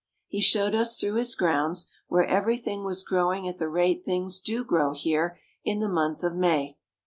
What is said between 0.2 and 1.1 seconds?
He showed us